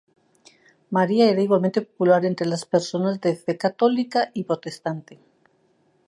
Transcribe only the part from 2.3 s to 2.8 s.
las